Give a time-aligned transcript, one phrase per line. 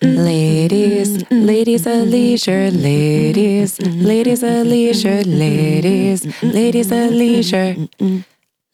[0.00, 7.74] Ladies, ladies of leisure, ladies, ladies of leisure, ladies, ladies of leisure,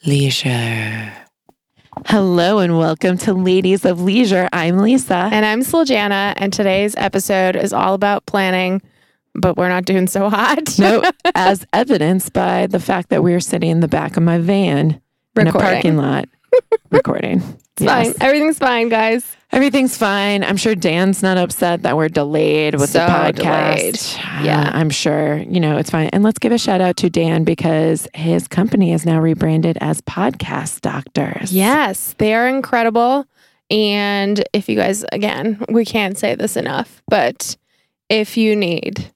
[0.04, 1.12] leisure.
[2.04, 4.50] Hello and welcome to Ladies of Leisure.
[4.52, 5.30] I'm Lisa.
[5.32, 8.82] And I'm Sljana, and today's episode is all about planning,
[9.34, 10.78] but we're not doing so hot.
[10.78, 11.02] no,
[11.34, 15.00] as evidenced by the fact that we're sitting in the back of my van
[15.34, 16.28] in a parking lot
[16.90, 17.42] recording.
[17.78, 18.12] It's fine.
[18.20, 19.35] Everything's fine, guys.
[19.52, 20.42] Everything's fine.
[20.42, 23.34] I'm sure Dan's not upset that we're delayed with the podcast.
[23.36, 24.44] delayed.
[24.44, 24.60] Yeah.
[24.60, 26.08] Uh, I'm sure, you know, it's fine.
[26.08, 30.00] And let's give a shout out to Dan because his company is now rebranded as
[30.02, 31.52] Podcast Doctors.
[31.52, 33.26] Yes, they are incredible.
[33.70, 37.56] And if you guys, again, we can't say this enough, but
[38.08, 39.12] if you need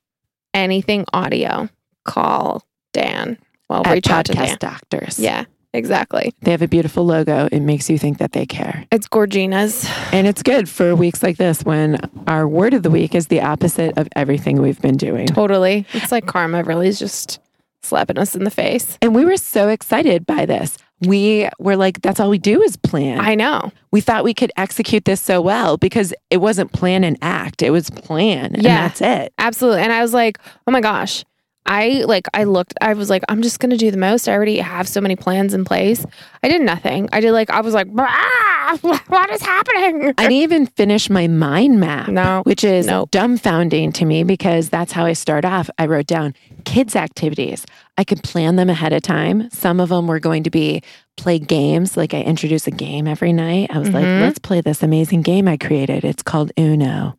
[0.55, 1.69] anything audio,
[2.05, 3.37] call Dan.
[3.69, 4.57] Well, At reach out to Podcast Dan.
[4.61, 5.19] Doctors.
[5.19, 6.33] Yeah, exactly.
[6.43, 7.49] They have a beautiful logo.
[7.51, 8.85] It makes you think that they care.
[8.91, 9.89] It's Gorgina's.
[10.13, 13.41] And it's good for weeks like this when our word of the week is the
[13.41, 15.27] opposite of everything we've been doing.
[15.27, 15.87] Totally.
[15.93, 17.39] It's like karma really is just
[17.83, 18.99] slapping us in the face.
[19.01, 20.77] And we were so excited by this.
[21.07, 23.21] We were like, that's all we do is plan.
[23.21, 23.73] I know.
[23.91, 27.63] we thought we could execute this so well because it wasn't plan and act.
[27.63, 28.53] It was plan.
[28.55, 28.87] And Yeah.
[28.89, 29.33] that's it.
[29.39, 29.81] Absolutely.
[29.81, 31.25] And I was like, oh my gosh.
[31.67, 34.29] I like I looked I was like I'm just going to do the most.
[34.29, 36.05] I already have so many plans in place.
[36.43, 37.09] I did nothing.
[37.13, 40.15] I did like I was like ah, what is happening?
[40.19, 42.43] I didn't even finish my mind map, No.
[42.45, 45.71] which is dumbfounding to me because that's how I start off.
[45.79, 47.65] I wrote down kids' activities.
[47.99, 49.51] I could plan them ahead of time.
[49.51, 50.83] Some of them were going to be
[51.17, 51.97] play games.
[51.97, 53.71] Like I introduce a game every night.
[53.73, 54.23] I was like, Mhm.
[54.23, 56.05] let's play this amazing game I created.
[56.05, 57.17] It's called Uno.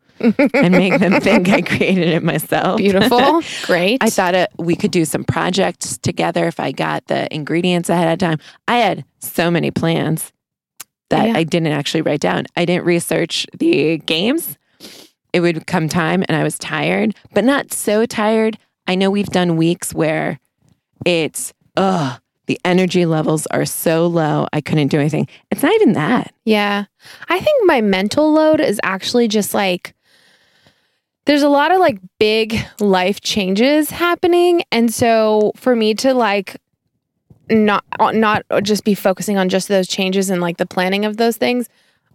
[0.53, 2.77] And make them think I created it myself.
[2.77, 3.41] Beautiful.
[3.65, 4.03] Great.
[4.03, 8.11] I thought it, we could do some projects together if I got the ingredients ahead
[8.13, 8.39] of time.
[8.67, 10.31] I had so many plans
[11.09, 11.37] that Yeah.
[11.37, 12.45] I didn't actually write down.
[12.55, 14.57] I didn't research the games.
[15.33, 18.57] It would come time and I was tired, but not so tired.
[18.87, 20.39] I know we've done weeks where
[21.05, 24.47] it's, ugh, the energy levels are so low.
[24.51, 25.27] I couldn't do anything.
[25.51, 26.33] It's not even that.
[26.43, 26.85] Yeah.
[27.29, 29.93] I think my mental load is actually just like
[31.25, 36.57] there's a lot of like big life changes happening and so for me to like
[37.49, 41.37] not not just be focusing on just those changes and like the planning of those
[41.37, 41.67] things,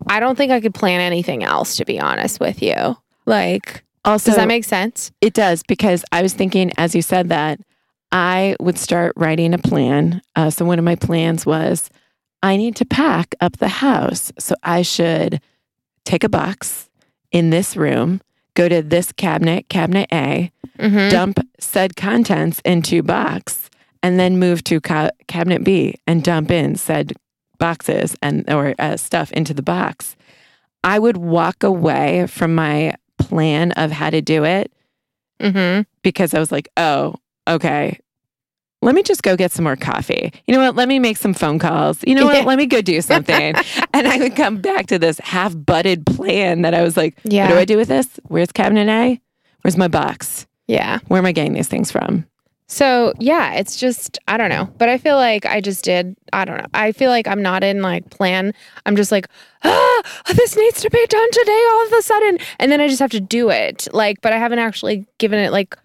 [0.07, 2.97] I don't think I could plan anything else to be honest with you.
[3.27, 5.13] Like Also, does that make sense?
[5.21, 7.61] It does because I was thinking as you said that
[8.13, 10.23] I would start writing a plan.
[10.35, 11.91] Uh, so one of my plans was
[12.43, 14.33] I need to pack up the house.
[14.39, 15.41] So I should
[16.05, 16.89] take a box
[17.33, 18.21] in this room,
[18.57, 20.51] go to this cabinet, cabinet A,
[20.81, 21.11] Mhm.
[21.11, 23.71] dump said contents into box,
[24.03, 27.13] and then move to ca- cabinet B and dump in said
[27.59, 30.17] boxes and or uh, stuff into the box.
[30.85, 34.71] I would walk away from my plan of how to do it
[35.41, 35.87] Mhm.
[36.03, 37.15] because I was like, oh,
[37.49, 37.99] okay.
[38.83, 40.33] Let me just go get some more coffee.
[40.47, 40.77] You know what?
[40.77, 41.99] Let me make some phone calls.
[42.07, 42.45] You know what?
[42.45, 43.55] Let me go do something.
[43.95, 47.47] and I would come back to this half butted plan that I was like, Yeah.
[47.49, 48.09] what do I do with this?
[48.25, 49.21] Where's cabinet A?
[49.63, 50.47] Where's my box?
[50.69, 50.99] Yeah.
[51.09, 52.27] Where am I getting these things from?
[52.69, 56.17] So yeah, it's just I don't know, but I feel like I just did.
[56.33, 56.67] I don't know.
[56.75, 58.53] I feel like I'm not in like plan.
[58.85, 59.29] I'm just like,
[59.65, 60.03] ah,
[60.35, 63.13] this needs to be done today all of a sudden, and then I just have
[63.13, 63.87] to do it.
[63.93, 65.77] Like, but I haven't actually given it like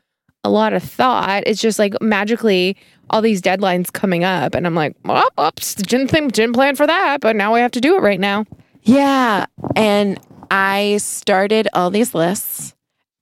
[0.44, 1.44] a lot of thought.
[1.46, 2.78] It's just like magically
[3.10, 6.88] all these deadlines coming up, and I'm like, oh, oops, didn't think, didn't plan for
[6.88, 8.46] that, but now I have to do it right now.
[8.84, 9.46] Yeah.
[9.76, 10.20] And
[10.50, 12.74] I started all these lists.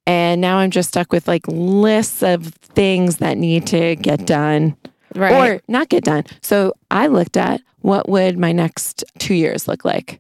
[0.08, 4.76] And now I'm just stuck with like lists of things that need to get done
[5.14, 5.34] Right.
[5.58, 6.24] or not get done.
[6.42, 10.20] So I looked at what would my next two years look like.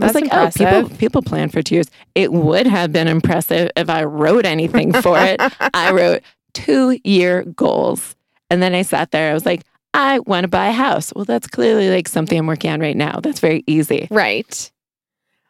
[0.00, 0.68] I was That's like, oh, impressive.
[0.88, 1.90] people people plan for two years.
[2.16, 5.40] It would have been impressive if I wrote anything for it.
[5.74, 6.22] I wrote
[6.54, 8.14] two year goals.
[8.50, 9.62] And then I sat there, I was like,
[9.94, 11.12] I want to buy a house.
[11.14, 13.20] Well, that's clearly like something I'm working on right now.
[13.22, 14.06] That's very easy.
[14.10, 14.70] right.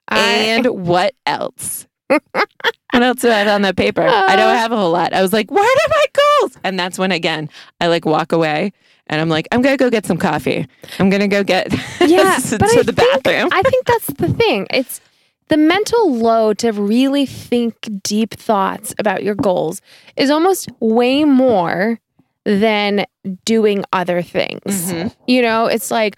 [0.08, 1.86] I- And what else?
[2.08, 4.00] what else do I have on that paper?
[4.02, 4.54] I don't uh.
[4.56, 5.12] have a whole lot.
[5.12, 6.56] I was like, where are my goals?
[6.64, 8.72] And that's when again I like walk away
[9.08, 10.66] and I'm like, I'm gonna go get some coffee.
[10.98, 11.70] I'm gonna go get
[12.00, 13.50] Yeah, to, but to I the think- bathroom.
[13.52, 14.66] I think that's the thing.
[14.70, 15.00] It's
[15.48, 19.80] the mental load to really think deep thoughts about your goals
[20.16, 21.98] is almost way more
[22.44, 23.04] than
[23.44, 24.60] doing other things.
[24.92, 25.14] Mhm.
[25.26, 26.16] You know, it's like,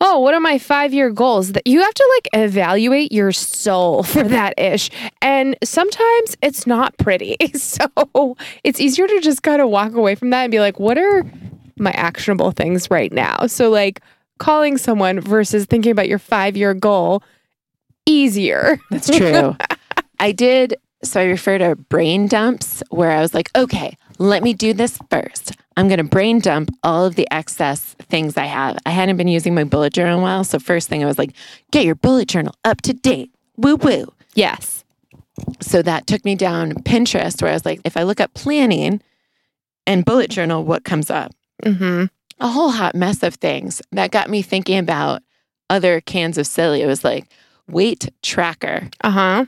[0.00, 1.52] oh, what are my five year goals?
[1.52, 4.90] That you have to like evaluate your soul for that ish.
[5.22, 7.36] And sometimes it's not pretty.
[7.54, 10.98] So it's easier to just kind of walk away from that and be like, what
[10.98, 11.24] are
[11.78, 13.46] my actionable things right now?
[13.46, 14.00] So like
[14.38, 17.22] calling someone versus thinking about your five year goal
[18.06, 18.78] easier.
[18.90, 19.56] That's true.
[20.20, 20.76] I did.
[21.04, 24.98] So I refer to brain dumps where I was like, okay, let me do this
[25.10, 25.52] first.
[25.76, 28.78] I'm going to brain dump all of the excess things I have.
[28.86, 30.44] I hadn't been using my bullet journal in a while.
[30.44, 31.32] So, first thing I was like,
[31.70, 33.32] get your bullet journal up to date.
[33.56, 34.12] Woo woo.
[34.34, 34.84] Yes.
[35.60, 39.00] So that took me down Pinterest where I was like, if I look up planning
[39.86, 41.32] and bullet journal, what comes up?
[41.64, 42.04] Mm-hmm.
[42.40, 45.22] A whole hot mess of things that got me thinking about
[45.70, 46.82] other cans of silly.
[46.82, 47.30] It was like
[47.68, 49.44] weight tracker, Uh huh.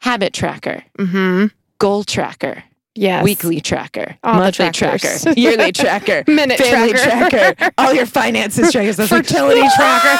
[0.00, 1.46] habit tracker, Mm-hmm.
[1.78, 2.64] goal tracker,
[2.94, 3.24] Yes.
[3.24, 7.54] weekly tracker, All monthly tracker, yearly tracker, Minute family tracker.
[7.54, 8.98] tracker, all your finances trackers.
[8.98, 10.18] Was like, fertility tracker.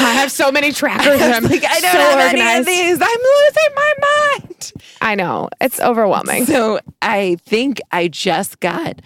[0.00, 1.20] I have so many trackers.
[1.20, 2.36] I'm like, I don't so have organized.
[2.38, 2.98] any of these.
[3.00, 4.41] I'm losing my mind.
[5.00, 6.46] I know it's overwhelming.
[6.46, 9.00] So I think I just got,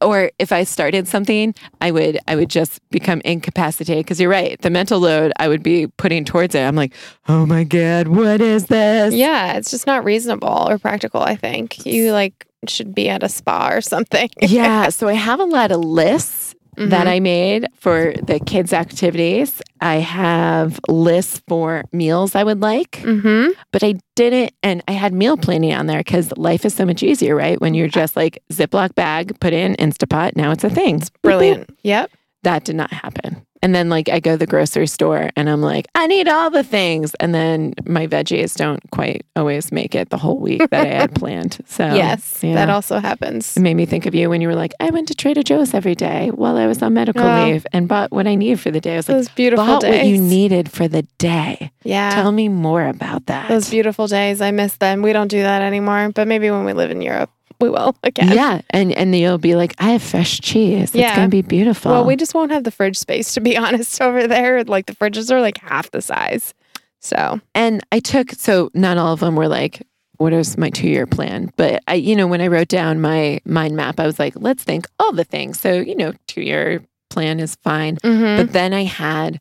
[0.00, 4.04] or if I started something, I would, I would just become incapacitated.
[4.04, 6.60] Because you're right, the mental load I would be putting towards it.
[6.60, 6.94] I'm like,
[7.28, 9.14] oh my god, what is this?
[9.14, 11.20] Yeah, it's just not reasonable or practical.
[11.20, 14.30] I think you like should be at a spa or something.
[14.40, 14.88] yeah.
[14.94, 17.10] So I have a lot of lists that Mhm.
[17.10, 19.60] I made for the kids' activities.
[19.80, 22.92] I have lists for meals I would like.
[23.02, 23.50] Mm-hmm.
[23.72, 24.52] but I didn't.
[24.62, 27.60] And I had meal planning on there because life is so much easier, right?
[27.60, 30.36] When you're just like Ziploc bag, put in Instapot.
[30.36, 31.00] Now it's a thing.
[31.00, 31.22] Boop, boop.
[31.22, 31.70] Brilliant.
[31.82, 32.10] Yep.
[32.44, 33.44] That did not happen.
[33.64, 36.50] And then like I go to the grocery store and I'm like, I need all
[36.50, 37.14] the things.
[37.14, 41.14] And then my veggies don't quite always make it the whole week that I had
[41.20, 41.56] planned.
[41.66, 42.56] So yes, yeah.
[42.56, 43.56] that also happens.
[43.56, 45.72] it made me think of you when you were like, I went to Trader Joe's
[45.72, 47.44] every day while I was on medical Oh.
[47.46, 48.92] leave and bought what I needed for the day.
[48.92, 49.94] I was like, beautiful bought days.
[49.96, 51.72] what you needed for the day.
[51.84, 52.10] Yeah.
[52.10, 53.48] Tell me more about that.
[53.48, 54.42] Those beautiful days.
[54.42, 55.00] I miss them.
[55.00, 57.30] We don't do that anymore, but maybe when we live in Europe,
[57.60, 58.32] we will again.
[58.32, 60.90] Yeah, and and you'll be like, I have fresh cheese.
[60.90, 61.14] It's Yeah.
[61.16, 61.92] gonna be beautiful.
[61.92, 64.64] Well, we just won't have the fridge space to be honest over there.
[64.64, 66.54] Like the fridges are like half the size.
[67.00, 69.82] So and I took so not all of them were like,
[70.16, 71.52] what is my two year plan?
[71.56, 74.64] But I, you know, when I wrote down my mind map, I was like, let's
[74.64, 75.60] think all the things.
[75.60, 77.96] So you know, two year plan is fine.
[77.98, 78.36] Mhm.
[78.38, 79.38] But then I had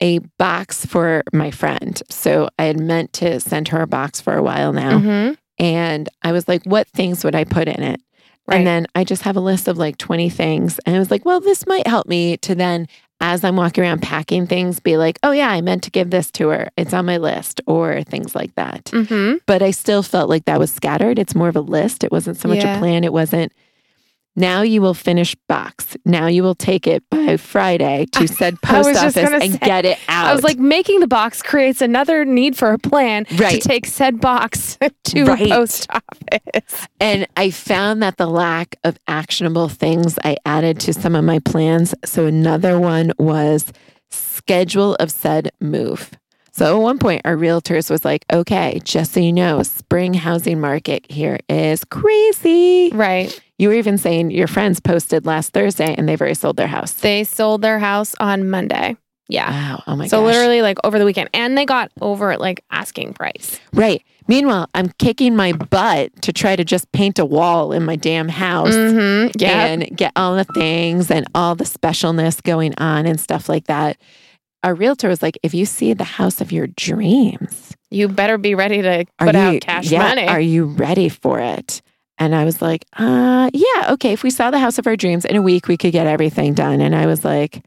[0.00, 2.00] a box for my friend.
[2.08, 4.98] So I had meant to send her a box for a while now.
[4.98, 5.36] Mhm.
[5.62, 8.00] And I was like, what things would I put in it?
[8.48, 8.56] Right.
[8.58, 10.80] And then I just have a list of like 20 things.
[10.84, 12.88] And I was like, well, this might help me to then,
[13.20, 16.32] as I'm walking around packing things, be like, oh, yeah, I meant to give this
[16.32, 16.68] to her.
[16.76, 18.86] It's on my list or things like that.
[18.86, 19.38] Mhm.
[19.46, 21.20] But I still felt like that was scattered.
[21.20, 22.02] It's more of a list.
[22.02, 22.74] It wasn't so much Yeah.
[22.76, 23.04] a plan.
[23.04, 23.52] It wasn't,
[24.34, 25.96] now you will finish box.
[26.06, 29.98] Now you will take it by Friday to said post office and say- get it
[30.08, 30.26] out.
[30.26, 33.60] I was like, making the box creates another need for a plan Right.
[33.60, 35.50] to take said box to Right.
[35.50, 36.86] post office.
[37.00, 41.38] And I found that the lack of actionable things I added to some of my
[41.40, 41.94] plans.
[42.04, 43.66] So another one was
[44.10, 46.10] schedule of said move.
[46.54, 50.60] So at one point, our realtors was like, okay, just so you know, spring housing
[50.60, 52.90] market here is crazy.
[52.92, 53.38] Right.
[53.62, 56.94] You were even saying your friends posted last Thursday and they've already sold their house.
[56.94, 58.96] They sold their house on Monday.
[59.28, 59.50] Yeah.
[59.50, 59.82] Wow.
[59.86, 60.34] Oh my so gosh.
[60.34, 61.30] literally like over the weekend.
[61.32, 63.60] And they got over like asking price.
[63.72, 64.02] Right.
[64.26, 68.28] Meanwhile, I'm kicking my butt to try to just paint a wall in my damn
[68.28, 68.74] house.
[68.74, 69.36] Mm-hmm.
[69.38, 69.66] Yeah.
[69.66, 73.96] and get all the things and all the specialness going on and stuff like that.
[74.64, 78.56] Our realtor was like, if you see the house of your dreams, you better be
[78.56, 80.26] ready to put you, out cash yeah, money.
[80.26, 81.80] Are you ready for it?
[82.18, 84.12] And I was like, uh, yeah, okay.
[84.12, 86.54] If we saw the house of our dreams in a week, we could get everything
[86.54, 86.80] done.
[86.80, 87.64] And I was like,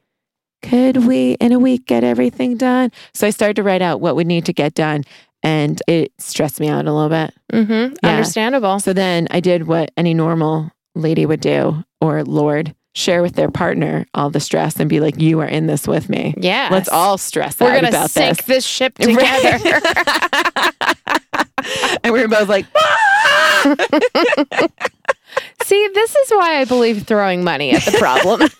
[0.61, 2.91] could we in a week get everything done?
[3.13, 5.03] So I started to write out what would need to get done.
[5.43, 7.33] And it stressed me out a little bit.
[7.53, 7.93] mm-hmm.
[8.03, 8.09] Yeah.
[8.09, 8.79] Understandable.
[8.79, 13.51] So then I did what any normal lady would do, or Lord, share with their
[13.51, 16.33] partner all the stress and be like, you are in this with me.
[16.37, 16.69] Yeah.
[16.71, 18.45] Let's all stress We're gonna about sink this.
[18.45, 19.59] this, ship together.
[22.03, 23.75] and we were both like, ah!
[25.63, 28.41] See, this is why I believe throwing money at the problem.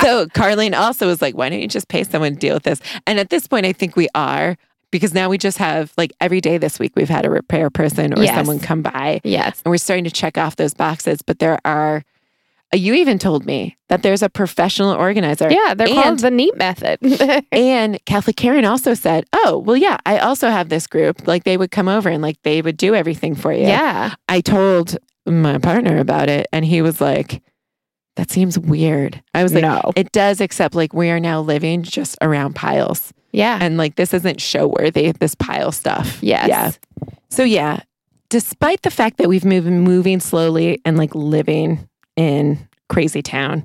[0.00, 2.80] so Carlene also was like, why don't you just pay someone to deal with this?
[3.06, 4.56] And at this point, I think we are
[4.90, 8.12] because now we just have like every day this week, we've had a repair person
[8.16, 8.34] or Yes.
[8.36, 9.60] someone come by yes.
[9.64, 11.22] and we're starting to check off those boxes.
[11.22, 12.04] But there are,
[12.72, 15.48] Uh, you even told me that there's a professional organizer.
[15.50, 16.98] Yeah, they're called the neat method.
[17.52, 21.26] And Catholic Karen also said, Oh, well, yeah, I also have this group.
[21.28, 23.66] Like they would come over and like they would do everything for you.
[23.66, 24.14] yeah.
[24.28, 27.40] I told my partner about it and he was like,
[28.16, 29.22] That seems weird.
[29.34, 29.92] I was like, no.
[29.94, 33.12] It does, except like we are now living just around piles.
[33.32, 33.58] Yeah.
[33.60, 36.18] And like this isn't show worthy, this pile stuff.
[36.22, 36.48] yes.
[36.48, 36.70] Yeah.
[37.28, 37.80] So, yeah,
[38.28, 43.64] despite the fact that we've moved moving slowly and like living in crazy town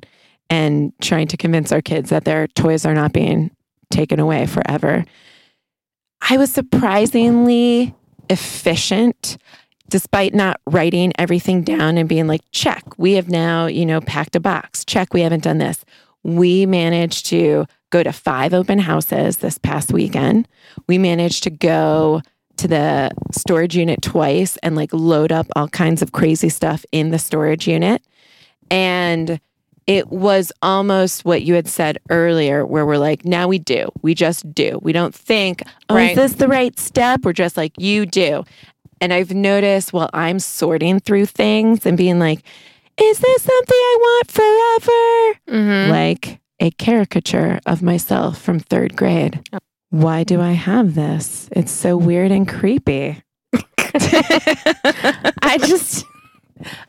[0.50, 3.52] and trying to convince our kids that their toys are not being
[3.90, 5.06] taken away forever,
[6.30, 7.96] I was surprisingly
[8.30, 9.38] efficient
[9.90, 14.36] despite not writing everything down and being like, check, we have now, you know, packed
[14.36, 14.86] a box.
[14.86, 15.84] Check, we haven't done this.
[16.24, 20.48] We managed to go to five open houses this past weekend.
[20.88, 22.22] We managed to go
[22.58, 27.10] to the storage unit twice and like load up all kinds of crazy stuff in
[27.10, 28.02] the storage unit.
[28.72, 29.40] And
[29.88, 33.90] it was almost what you had said earlier, where we're like, now we do.
[34.02, 34.80] We just do.
[34.82, 36.12] We don't think, oh, Right.
[36.12, 37.22] is this the right step?
[37.24, 38.44] We're just like, you do.
[39.02, 42.44] And I've noticed while I'm sorting through things and being like,
[43.02, 45.60] is this something I want forever?
[45.64, 45.90] Mhm.
[45.90, 49.42] Like a caricature of myself from third grade.
[49.90, 51.50] Why do I have this?
[51.52, 53.22] It's so weird and creepy.
[55.44, 56.06] I just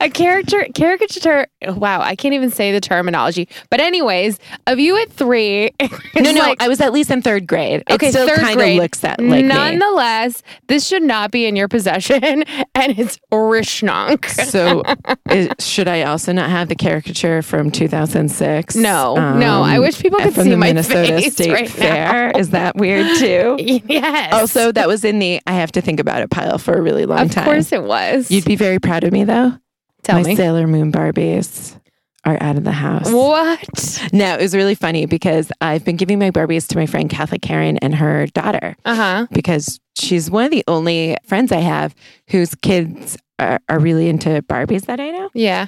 [0.00, 1.46] a character caricature.
[1.66, 3.48] Wow, I can't even say the terminology.
[3.70, 5.70] But anyways, of you at three.
[6.14, 7.82] No, no, like- I was at least in third grade.
[7.90, 9.42] Okay, it still kind of looks at like me.
[9.42, 12.22] Nonetheless, this should not be in your possession,
[12.74, 14.28] and it's Rishnonk.
[14.28, 14.82] So,
[15.30, 18.76] is, should I also not have the caricature from 2006?
[18.76, 21.70] No, no, I um, wish people could from see the my Minnesota face State right
[21.70, 22.30] Fair.
[22.36, 23.56] Is that weird too?
[23.58, 24.32] yes.
[24.32, 27.06] Also, that was in the I have to think about it pile for a really
[27.06, 27.44] long of time.
[27.44, 28.30] Of course it was.
[28.30, 29.54] You'd be very proud of me though.
[30.02, 31.78] Tell My me Sailor Moon Barbies
[32.24, 33.10] are out of the house.
[33.10, 34.08] what?
[34.12, 37.42] No, it was really funny because I've been giving my Barbies to my friend Catholic
[37.42, 39.26] Karen and her daughter Uh huh.
[39.32, 41.94] because she's one of the only friends I have
[42.28, 45.30] whose kids are, are really into Barbies that I know.
[45.34, 45.66] Yeah.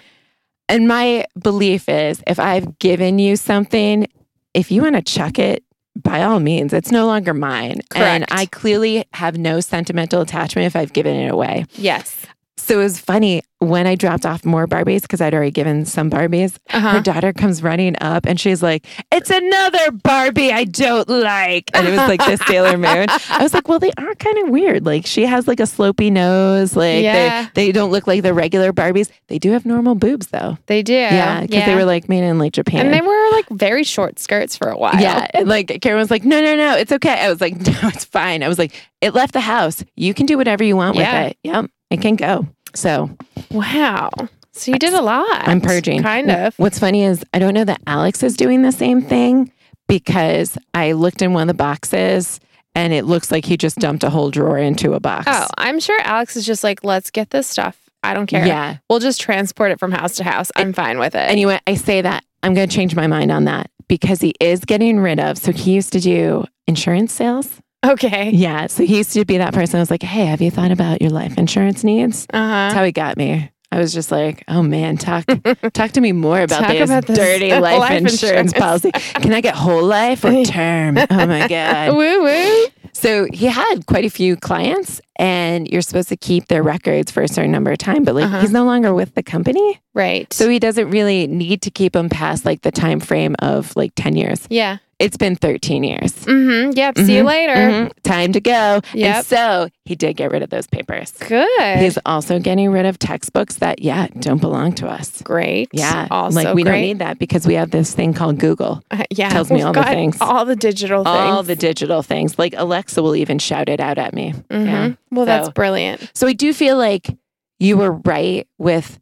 [0.69, 4.07] And my belief is if I've given you something,
[4.55, 5.63] if you want to chuck it,
[5.97, 7.73] by all means, it's no longer mine.
[7.95, 8.33] And Correct.
[8.33, 11.67] I clearly have no sentimental attachment if I've given it away.
[11.75, 12.27] Yes.
[12.57, 16.09] So it was funny when I dropped off more Barbies because I'd already given some
[16.11, 16.57] Barbies.
[16.73, 21.71] Uh Her daughter comes running up and she's like, It's another Barbie I don't like.
[21.75, 23.07] And it was like this Sailor Moon.
[23.29, 24.87] I was like, Well, they are kind of weird.
[24.87, 26.77] Like she has like a slopey nose.
[26.77, 27.49] Like Yeah.
[27.55, 29.11] they, they don't look like the regular Barbies.
[29.27, 30.57] They do have normal boobs though.
[30.67, 30.93] They do.
[30.95, 31.41] Yeah.
[31.41, 32.87] Because they were like made in like Japan.
[32.87, 34.95] and they were like very short skirts for a while.
[35.01, 35.27] yeah.
[35.35, 37.21] and, Like Karen was like, No, no, no, it's okay.
[37.25, 38.43] I was like, No, it's fine.
[38.45, 39.83] I was like, It left the house.
[39.97, 41.23] You can do whatever you want Yeah.
[41.25, 41.39] with it.
[41.43, 41.71] Yep.
[41.95, 42.47] It can go.
[42.75, 43.11] So
[43.51, 44.11] Wow.
[44.53, 45.49] So you did a lot.
[45.49, 46.03] I'm purging.
[46.03, 46.55] Kind of.
[46.59, 49.51] What's funny is I don't know that Alex is doing the same thing
[49.89, 52.41] because I looked in one of the boxes
[52.75, 55.27] and it looks like he just dumped a whole drawer into a box.
[55.29, 57.79] Oh, I'm sure Alex is just like, let's get this stuff.
[58.03, 58.47] I don't care.
[58.47, 58.79] yeah.
[58.91, 60.53] We'll just transport it from house to house.
[60.57, 61.31] I'm fine with it.
[61.31, 64.65] Anyway, I say that I'm going to change my mind on that because he is
[64.65, 65.39] getting rid of.
[65.39, 67.61] So he used to do insurance sales.
[67.93, 68.31] Okay.
[68.31, 68.67] Yeah.
[68.67, 69.77] So he used to be that person.
[69.79, 72.27] I was like, hey, have you thought about your life insurance needs?
[72.33, 72.49] Uh-huh.
[72.49, 73.51] That's how he got me.
[73.73, 75.25] I was just like, oh man, talk
[75.73, 78.53] talk to me more about Talk this about this dirty life, life insurance, insurance.
[78.53, 78.93] policy.
[78.93, 80.97] Can I get whole life or term?
[80.99, 81.97] Oh my God.
[81.97, 82.67] Woo woo.
[82.93, 87.25] So he had quite a few clients, and you're supposed to keep their records for
[87.25, 88.41] a certain number of time, but like Uh-huh.
[88.43, 89.81] he's no longer with the company.
[89.93, 90.33] Right.
[90.33, 93.93] So he doesn't really need to keep them past like the time frame of like
[93.97, 94.47] 10 years.
[94.51, 94.77] yeah.
[95.05, 96.13] It's been 13 years.
[96.25, 96.71] Mm-hmm.
[96.77, 96.99] Yep.
[96.99, 97.55] See you Mhm, later.
[97.55, 97.93] Mhm.
[98.03, 98.81] Time to go.
[98.95, 99.17] Yep.
[99.17, 101.13] And so he did get rid of those papers.
[101.13, 101.79] Good.
[101.79, 105.21] He's also getting rid of textbooks that, yeah, don't belong to us.
[105.23, 105.69] great.
[105.73, 106.09] Yeah.
[106.11, 106.73] Also like we great.
[106.73, 108.83] don't need that because we have this thing called Google.
[108.91, 109.29] Uh, yeah.
[109.29, 110.17] tells me all the things.
[110.21, 111.17] All the digital things.
[111.17, 112.39] All the digital things.
[112.39, 114.33] Like Alexa will even shout it out at me.
[114.51, 114.67] Mhm.
[114.67, 114.91] Yeah.
[115.11, 116.11] Well, that's brilliant.
[116.15, 117.15] So I do feel like
[117.59, 118.99] you were right with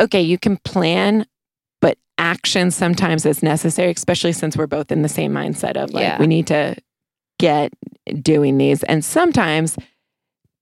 [0.00, 1.26] okay, you can plan,
[2.18, 6.18] action sometimes is necessary, especially since we're both in the same mindset of like Yeah.
[6.20, 6.76] we need to
[7.38, 7.72] get
[8.22, 8.82] doing these.
[8.84, 9.76] And sometimes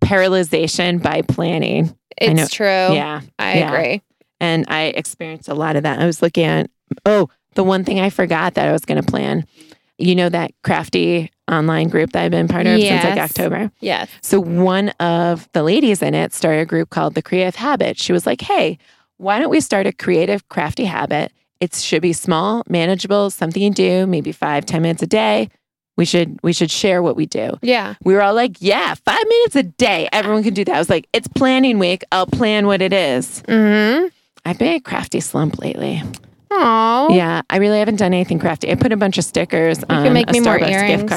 [0.04, 1.96] paralyzation by planning.
[2.20, 2.66] I know- It's true.
[2.66, 3.20] Yeah.
[3.38, 3.72] I yeah.
[3.72, 4.02] agree.
[4.40, 5.98] And I experienced a lot of that.
[5.98, 6.70] I was looking at
[7.04, 9.44] oh, the one thing I forgot that I was gonna plan.
[9.98, 13.70] You know that crafty online group that I've been part of since like October?
[13.80, 14.10] Yes.
[14.20, 17.98] So one of the ladies in it started a group called the Creative Habit.
[17.98, 18.76] She was like, "Hey,
[19.16, 21.32] why don't we start a creative crafty habit?
[21.60, 25.48] It should be small, manageable, something you do, maybe five, ten minutes a day.
[25.96, 27.94] We should we should share what we do." Yeah.
[28.04, 30.08] We were all like, "Yeah, five minutes a day.
[30.12, 32.04] Everyone can do that." I was like, "It's planning week.
[32.12, 34.08] I'll plan what it is." Mm-hmm.
[34.44, 36.02] I've been a crafty slump lately.
[36.50, 37.08] Oh.
[37.12, 38.70] Yeah, I really haven't done anything crafty.
[38.70, 41.02] I put a bunch of stickers on can make a me more Starbucks earrings.
[41.02, 41.08] gift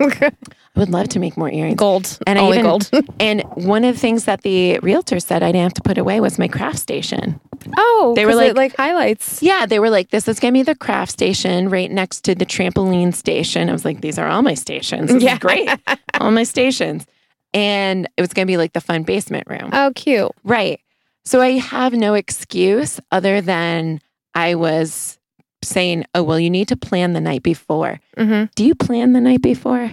[0.00, 0.34] card.
[0.76, 1.76] I would love to make more earrings.
[1.76, 2.18] gold.
[2.26, 2.90] And I Only even- gold.
[3.20, 6.18] And one of the things that the realtor said I didn't have to put away
[6.20, 7.40] was my craft station.
[7.78, 9.40] oh, They were like- it, like highlights.
[9.42, 12.34] Yeah, they were like, this is going to be the craft station right next to
[12.34, 13.68] the trampoline station.
[13.70, 15.12] I was like, these are all my stations.
[15.12, 15.34] This Yeah.
[15.34, 15.68] is great.
[16.20, 17.06] all my stations.
[17.54, 19.70] And it was going to be like the fun basement room.
[19.72, 20.32] Oh, cute.
[20.42, 20.80] Right.
[21.24, 24.00] So I have no excuse other than
[24.34, 25.18] I was
[25.62, 28.00] saying, oh, well, you need to plan the night before.
[28.16, 28.46] Mm-hmm.
[28.54, 29.90] Do you plan the night before?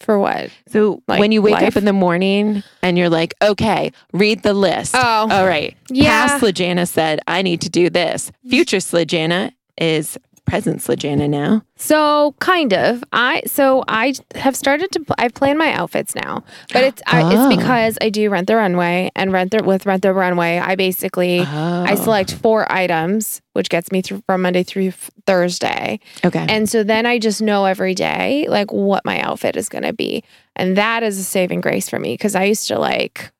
[0.00, 0.50] For what?
[0.68, 1.68] So Like when you wake life?
[1.68, 4.94] up in the morning and you're like, okay, read the list.
[4.96, 5.28] Oh.
[5.30, 5.76] All right.
[5.88, 6.26] Yeah.
[6.26, 8.30] Past Slijana said, I need to do this.
[8.48, 11.62] Future Slijana is present Slijana now.
[11.76, 13.02] So kind of.
[13.12, 15.04] I so I have started to.
[15.18, 17.28] I've planned my outfits now, but it's I, Oh.
[17.30, 17.48] it's ah.
[17.48, 20.58] because I do rent the runway and rent the with rent the runway.
[20.58, 21.94] I basically I Oh.
[21.96, 24.92] select four items, which gets me through from Monday through
[25.26, 26.44] Thursday, Okay.
[26.48, 29.92] and so then I just know every day like what my outfit is going to
[29.94, 30.22] be,
[30.56, 33.32] and that is a saving grace for me because I used to like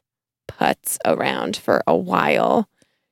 [0.48, 2.68] putz around for a while,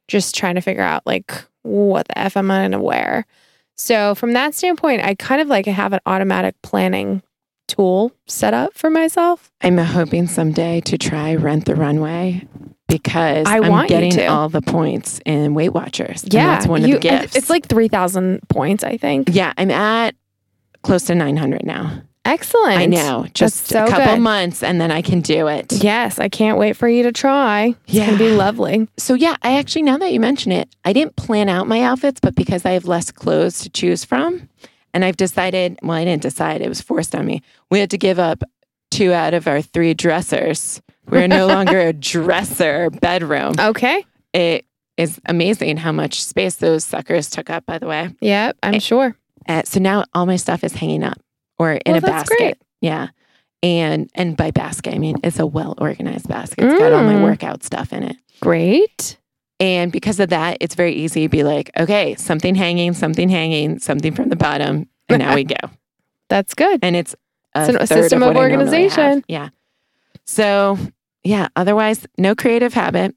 [0.09, 3.27] just trying to figure out like what the f am I going to wear.
[3.83, 7.21] So from that standpoint, I kind of like have an automatic planning
[7.67, 9.51] tool set up for myself.
[9.61, 12.47] I'm hoping someday to try Rent the Runway
[12.87, 16.25] because I am getting all the points in Weight Watchers.
[16.31, 17.35] Yeah, that's one of you- the gifts.
[17.35, 19.31] It's like three thousand points, I think.
[19.33, 20.15] yeah, I'm at
[20.83, 22.03] close to 900 now.
[22.25, 22.79] Excellent.
[22.79, 24.21] I know, just so a couple good.
[24.21, 25.73] months, and then I can do it.
[25.73, 27.75] Yes, I can't wait for you to try.
[27.89, 28.87] It's gonna be lovely.
[28.97, 32.21] So yeah, I actually now that you mention it, I didn't plan out my outfits,
[32.21, 34.49] but because I have less clothes to choose from,
[34.95, 37.43] and I've decided, well, I didn't decide, it was forced on me.
[37.71, 38.45] We had to give up
[38.91, 40.81] two out of our three dressers.
[41.09, 43.55] We're no longer a dresser bedroom.
[43.59, 44.05] Okay.
[44.33, 48.15] It is amazing how much space those suckers took up, by the way.
[48.21, 49.17] Yep, I'm sure.
[49.49, 51.22] Uh, so now all my stuff is hanging up
[51.63, 52.37] or in Well, a basket.
[52.39, 52.57] great.
[52.81, 53.09] Yeah.
[53.63, 56.65] And and by basket, I mean it's a well organized basket.
[56.65, 57.23] It's got all my Mm.
[57.23, 58.17] workout stuff in it.
[58.41, 59.17] Great.
[59.61, 63.79] And because of that, it's very easy to be like, okay, something hanging, something hanging,
[63.79, 65.55] something from the bottom, and now we go.
[66.29, 66.81] That's good.
[66.83, 67.15] And it's
[67.55, 68.37] a, It's a system of have.
[68.37, 69.23] organization.
[69.29, 69.51] Yeah.
[70.27, 70.79] So
[71.23, 73.15] yeah, otherwise, no creative habit.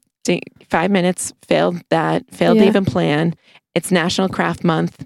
[0.68, 3.34] Five minutes failed that, failed to even plan.
[3.74, 5.04] It's National Craft Month.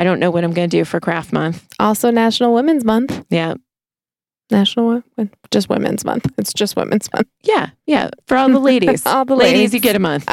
[0.00, 1.66] I don't know what I'm going to do for Craft Month.
[1.78, 3.22] Also National Women's Month.
[3.28, 3.54] Yeah.
[4.50, 5.02] National
[5.50, 6.26] just Women's Month.
[6.38, 7.28] It's just Women's Month.
[7.42, 7.68] Yeah.
[7.84, 8.08] Yeah.
[8.26, 9.04] For all the ladies.
[9.04, 9.74] All the ladies, ladies.
[9.74, 10.24] you get a month.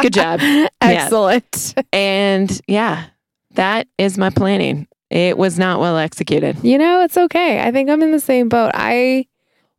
[0.00, 0.38] Good job.
[0.80, 1.74] Excellent.
[1.92, 3.06] And yeah,
[3.54, 4.86] that is my planning.
[5.10, 6.62] It was not well executed.
[6.62, 7.60] You know, it's okay.
[7.66, 8.70] I think I'm in the same boat.
[8.74, 9.26] I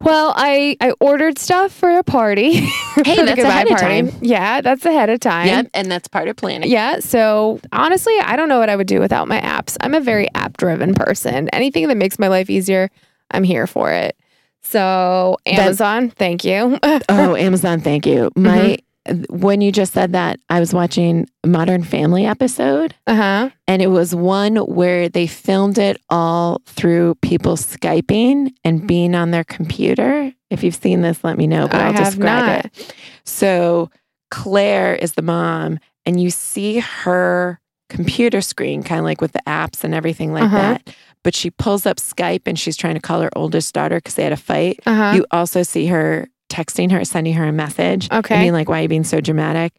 [0.01, 2.67] well, I I ordered stuff for a party.
[2.93, 4.11] for the that's ahead of party.
[4.11, 4.19] time.
[4.21, 5.47] Yeah, that's ahead of time.
[5.47, 5.69] Yep.
[5.73, 6.69] And that's part of planning.
[6.69, 6.99] Yeah.
[6.99, 9.75] So honestly, I don't know what I would do without my apps.
[9.81, 11.49] I'm a very app driven person.
[11.49, 12.91] Anything that makes my life easier,
[13.31, 14.15] I'm here for it.
[14.61, 16.77] So Amazon, thank you.
[17.09, 18.31] Oh, Amazon, thank you.
[18.35, 18.86] My mm-hmm.
[19.29, 23.49] When you just said that, I was watching a Modern Family episode, uh huh.
[23.67, 29.31] and it was one where they filmed it all through people skyping and being on
[29.31, 30.31] their computer.
[30.49, 31.67] If you've seen this, let me know.
[31.67, 32.65] But I will have describe not.
[32.65, 32.95] it.
[33.25, 33.89] So
[34.31, 39.41] Claire is the mom, and you see her computer screen, kind of like with the
[39.47, 40.57] apps and everything like Uh-huh.
[40.57, 40.95] that.
[41.23, 44.23] But she pulls up Skype and she's trying to call her oldest daughter because they
[44.23, 44.79] had a fight.
[44.85, 45.11] Uh huh.
[45.15, 48.11] You also see her texting her, sending her a message.
[48.11, 48.35] Okay.
[48.35, 49.73] I mean, like, why are you being so dramatic?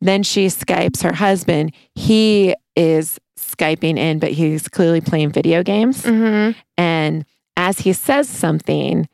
[0.00, 1.72] Then she Skypes her husband.
[1.94, 6.02] He is Skyping in, but he's clearly playing video games.
[6.02, 6.58] Mm-hmm.
[6.76, 7.24] And
[7.56, 9.08] as he says something,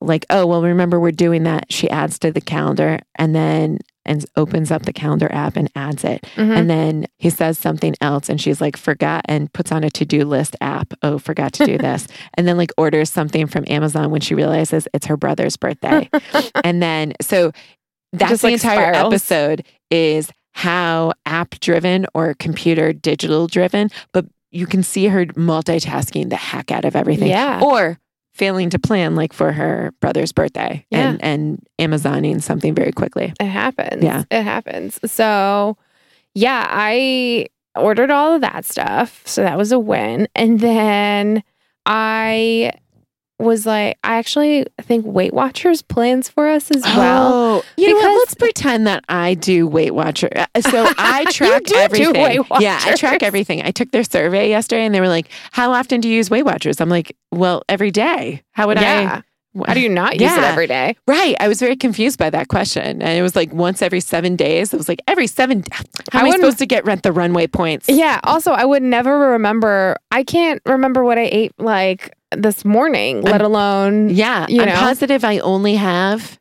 [0.00, 4.24] like, oh, well, remember we're doing that, she adds to the calendar and then and
[4.36, 6.22] opens up the calendar app and adds it.
[6.36, 6.52] Mm-hmm.
[6.52, 10.04] And then he says something else and she's like, forgot and puts on a to
[10.04, 10.94] do list app.
[11.02, 12.06] Oh, forgot to do this.
[12.34, 16.08] and then like orders something from Amazon when she realizes it's her brother's birthday.
[16.64, 17.52] and then, so
[18.12, 19.12] that's Just, the like, entire spirals.
[19.12, 26.30] episode is how app driven or computer digital driven, but you can see her multitasking
[26.30, 27.60] the heck out of everything Yeah.
[27.62, 27.98] or
[28.36, 33.32] failing to plan like for her brother's birthday and, and Amazoning something very quickly.
[33.40, 34.04] It happens.
[34.04, 34.24] Yeah.
[34.30, 35.00] It happens.
[35.10, 35.76] So,
[36.34, 37.46] yeah, I
[37.76, 39.22] ordered all of that stuff.
[39.26, 40.28] So that was a win.
[40.34, 41.42] And then
[41.86, 42.72] I
[43.38, 47.32] was like, I actually think Weight Watchers plans for us as well.
[47.32, 48.18] Oh, you know what?
[48.18, 50.30] Let's pretend that I do Weight Watcher.
[50.34, 52.44] Uh, So I track everything.
[52.60, 53.62] Yeah, I track everything.
[53.62, 56.44] I took their survey yesterday, and they were like, "How often do you use Weight
[56.44, 58.42] Watchers?" I'm like, "Well, every day.
[58.52, 59.20] How would yeah.
[59.22, 59.22] I?"
[59.66, 60.96] How do you not use it every day?
[61.06, 61.34] Right.
[61.40, 64.74] I was very confused by that question, and it was like once every seven days.
[64.74, 65.64] It was like every seven.
[66.12, 67.88] How I am I supposed to get rent the runway points?
[67.88, 68.20] Yeah.
[68.24, 69.96] Also, I would never remember.
[70.10, 74.10] I can't remember what I ate like this morning, let alone.
[74.10, 74.74] Yeah, You I'm know?
[74.74, 76.38] positive I only have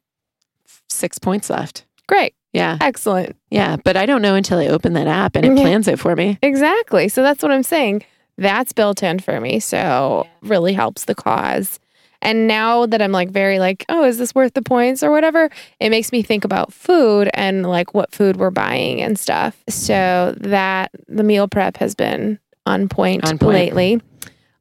[0.89, 1.85] six points left.
[2.07, 2.33] Great.
[2.53, 3.35] Yeah, Excellent.
[3.49, 5.63] yeah, but I don't know until I open that app and it Yeah.
[5.63, 6.39] plans it for me.
[6.41, 7.09] Exactly.
[7.09, 8.03] So that's what I'm saying.
[8.37, 9.59] That's built in for me.
[9.59, 11.79] So really helps the cause.
[12.21, 15.49] And now that I'm like very like, oh, is this worth the points or whatever?
[15.79, 19.61] It makes me think about food and like what food we're buying and stuff.
[19.69, 23.53] So that the meal prep has been on point, On point.
[23.53, 24.01] lately.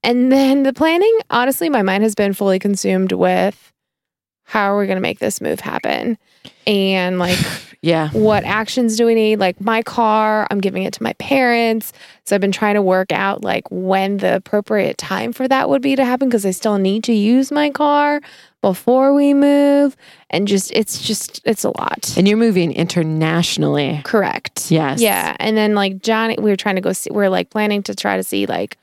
[0.03, 3.73] and then the planning, honestly, my mind has been fully consumed with
[4.47, 6.19] how are we going to make this move happen?
[6.67, 7.39] And like,
[7.85, 8.09] Yeah.
[8.11, 9.39] what actions do we need?
[9.39, 11.93] Like, my car, I'm giving it to my parents.
[12.25, 15.83] So I've been trying to work out like when the appropriate time for that would
[15.83, 18.21] be to happen because I still need to use my car
[18.63, 19.97] before we move.
[20.31, 22.17] And just, it's just, it's a lot.
[22.17, 24.01] And you're moving internationally.
[24.05, 24.71] Correct.
[24.71, 25.01] Yes.
[25.01, 25.37] Yeah.
[25.39, 27.95] And then like Johnny, we were trying to go see, we are like planning to
[27.95, 28.79] try to see like,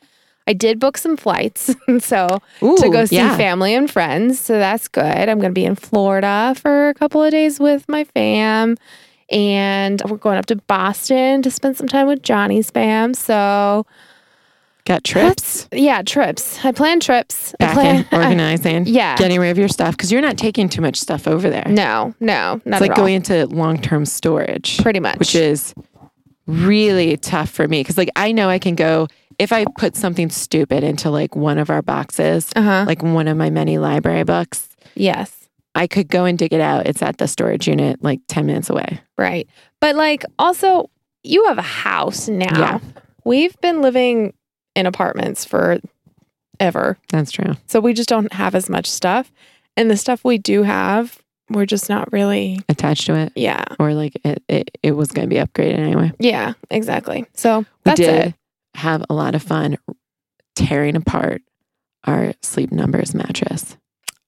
[0.47, 1.73] I did book some flights.
[1.99, 3.37] so Ooh, to go see yeah.
[3.37, 4.39] family and friends.
[4.39, 5.03] So that's good.
[5.29, 8.77] I'm going to be in Florida for a couple of days with my fam.
[9.29, 13.13] And we're going up to Boston to spend some time with Johnny's fam.
[13.13, 13.85] So,
[14.83, 15.69] Got trips.
[15.71, 16.65] yeah, trips.
[16.65, 17.53] I plan trips.
[17.59, 19.15] I plan, organizing, yeah.
[19.15, 21.63] getting rid of your stuff because you're not taking too much stuff over there.
[21.69, 22.97] no, no, not it's like all.
[22.97, 25.19] going into long term storage, Pretty much.
[25.19, 25.73] which is
[26.51, 29.07] really tough for me because, like, I know I can go
[29.39, 32.83] if I put something stupid into like one of our boxes, uh huh.
[32.87, 34.69] like one of my many library books.
[34.93, 35.49] Yes.
[35.73, 36.85] I could go and dig it out.
[36.85, 39.01] It's at the storage unit, like 10 minutes away.
[39.17, 39.47] Right.
[39.79, 40.89] But like also,
[41.23, 42.59] you have a house now.
[42.59, 42.79] Yeah.
[43.23, 44.33] We've been living
[44.75, 45.79] in apartments for
[46.59, 46.97] ever.
[47.09, 47.55] That's true.
[47.67, 49.31] So we just don't have as much stuff.
[49.77, 51.19] And the stuff we do have,
[51.53, 53.63] we're just not really, Attached to it, yeah.
[53.79, 56.11] or like it, it, it was going to be upgraded anyway.
[56.19, 57.25] Yeah, exactly.
[57.33, 58.33] So We did it.
[58.75, 59.77] have a lot of fun
[60.55, 61.41] tearing apart
[62.05, 63.77] our sleep numbers mattress.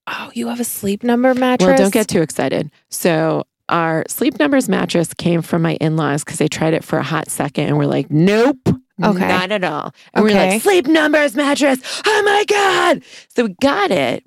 [0.08, 1.68] Oh, you have a sleep number mattress?
[1.68, 2.70] Well, don't get too excited.
[2.90, 7.00] So, our sleep numbers mattress came from my in laws because they tried it for
[7.00, 8.58] a hot second and we're like, nope,
[9.02, 9.28] Okay.
[9.28, 9.94] not at all.
[10.14, 11.80] And we're like, sleep numbers mattress.
[12.06, 13.04] Oh my God.
[13.36, 14.24] So, we got it.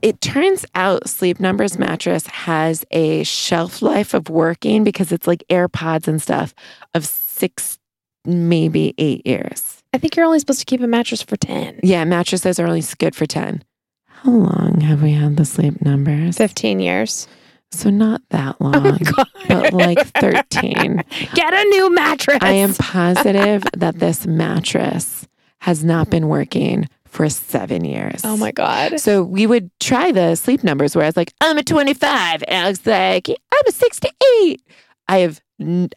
[0.00, 5.42] It turns out Sleep Numbers mattress has a shelf life of working because it's like
[5.50, 6.54] AirPods and stuff
[6.94, 7.78] of six,
[8.24, 9.82] maybe eight years.
[9.92, 12.84] I think you're only supposed to keep a mattress for 10, Yeah, mattresses are only
[12.98, 13.64] good for 10.
[14.06, 16.36] How long have we had the sleep numbers?
[16.36, 17.26] 15 years.
[17.70, 21.02] So not that oh, long, Oh but like 13.
[21.34, 22.38] Get a new mattress.
[22.40, 25.26] I am positive that this mattress
[25.60, 28.22] has not been working for seven years.
[28.24, 29.00] Oh my God.
[29.00, 32.44] So we would try the sleep numbers where I was like, I'm a 25.
[32.46, 34.62] And Alex like, I'm a 68.
[35.08, 35.40] I have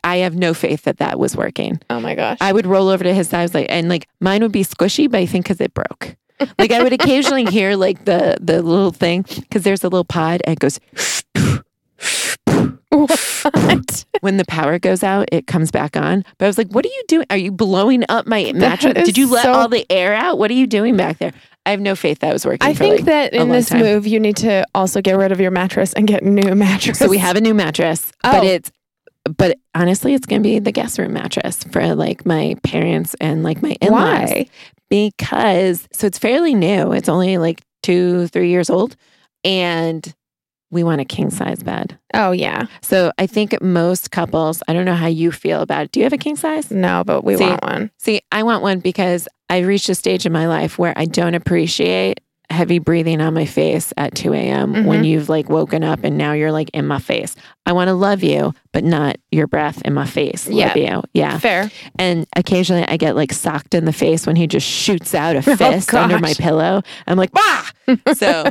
[0.04, 1.80] I have no faith that that was working.
[1.90, 2.40] Oh my gosh.
[2.42, 5.20] I would roll over to his side, like, and like mine would be squishy, but
[5.20, 6.16] I think because it broke.
[6.58, 10.42] Like I would occasionally hear like the the little thing because there's a little pod
[10.46, 10.80] and it goes
[12.92, 14.06] what?
[14.22, 16.24] when the power goes out, it comes back on.
[16.38, 17.26] But I was like, what are you doing?
[17.30, 19.06] Are you blowing up my mattress?
[19.06, 20.38] Did you let so- all the air out?
[20.38, 21.34] What are you doing back there?
[21.66, 22.68] I have no faith that was working.
[22.68, 23.82] I think like- that in this time.
[23.82, 27.00] move, you need to also get rid of your mattress and get a new mattress.
[27.00, 28.32] So we have a new mattress, Oh.
[28.32, 28.72] but it's
[29.38, 33.62] but honestly, it's gonna be the guest room mattress for like my parents and like
[33.62, 34.30] my in-laws.
[34.32, 34.48] Why?
[34.90, 36.92] Because so it's fairly new.
[36.92, 38.96] It's only like two, three years old.
[39.44, 40.12] And
[40.72, 41.98] we want a king size bed.
[42.14, 42.66] Oh, yeah.
[42.82, 45.92] So I think most couples, I don't know how you feel about it.
[45.92, 46.72] Do you have a king size?
[46.72, 47.92] No, but we See, want one.
[47.98, 51.36] See, I want one because I reached a stage in my life where I don't
[51.36, 54.86] appreciate heavy breathing on my face at 2 a.m.
[54.86, 55.08] when Mhm.
[55.08, 57.34] you've like woken up and now you're like in my face.
[57.66, 60.50] I want to love you, but not your breath in my face.
[60.50, 61.02] Love you.
[61.14, 61.40] Yeah.
[61.40, 61.72] Fair.
[61.98, 65.42] And occasionally I get like socked in the face when he just shoots out a
[65.58, 66.82] fist under my pillow.
[67.08, 67.70] I'm like, bah!
[68.16, 68.44] so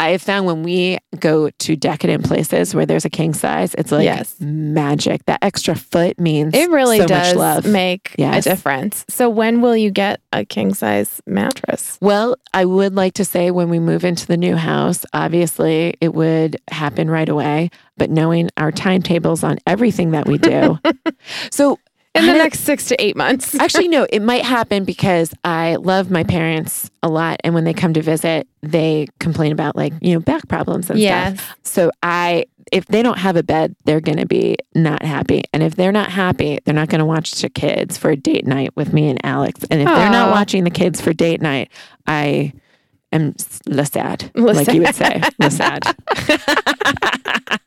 [0.00, 3.90] I have found when we go to decadent places where there's a king size, it's
[3.90, 4.36] like Yes.
[4.40, 5.24] magic.
[5.26, 7.66] That extra foot means It really so does much love.
[7.66, 8.46] make Yes.
[8.46, 9.04] a difference.
[9.08, 11.98] So when will you get a king size mattress?
[12.00, 16.14] Well, I would like to say when we move into the new house, obviously it
[16.14, 17.70] would happen right away.
[17.96, 20.78] But knowing our timetables on everything that we do.
[21.50, 21.80] so
[22.14, 23.54] In the next six to eight months.
[23.60, 27.38] actually, no, it might happen because I love my parents a lot.
[27.44, 30.98] And when they come to visit, they complain about like, you know, back problems and
[30.98, 31.00] stuff.
[31.00, 31.42] yes.
[31.62, 35.44] So I, if they don't have a bed, they're going to be not happy.
[35.52, 38.46] And if they're not happy, they're not going to watch the kids for a date
[38.46, 39.60] night with me and Alex.
[39.70, 41.70] And if they're not watching the kids for date night,
[42.06, 42.52] I
[43.12, 43.34] am
[43.66, 45.82] le sad, Le like you would say, le sad.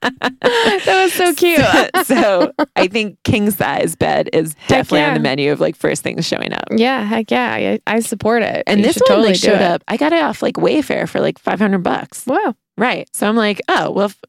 [0.02, 1.60] that was so cute.
[2.06, 6.28] so I think king size bed is definitely on the menu of like first things
[6.28, 6.66] showing up.
[6.72, 7.54] yeah, heck yeah.
[7.54, 8.64] I, I support it.
[8.68, 9.84] And You this one totally like showed up.
[9.88, 12.26] I got it off like Wayfair for like 500 bucks.
[12.26, 12.56] Wow.
[12.78, 13.08] Right.
[13.14, 14.20] So I'm like, oh, well, if,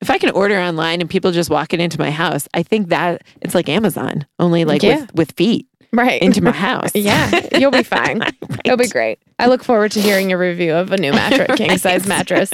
[0.00, 2.88] if I can order online and people just walk it into my house, I think
[2.88, 5.00] that it's like Amazon, only like Yeah.
[5.02, 6.20] with, with feet Right.
[6.22, 6.90] into my house.
[6.94, 7.48] yeah.
[7.58, 8.22] You'll be fine.
[8.64, 9.18] It'll be great.
[9.38, 12.52] I look forward to hearing your review of a new mattress, king size mattress,